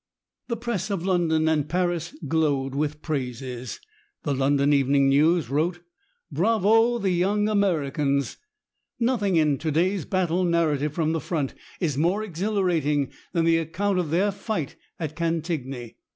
[0.47, 3.79] The press of London and Paris glowed with praises.
[4.23, 5.81] The London Evening News wrote:
[6.31, 8.37] "Bravo, the young Americans!
[8.99, 13.99] Nothing in to day's battle narrative from the front is more exhilarating than the account
[13.99, 15.97] of their fight at Cantigny.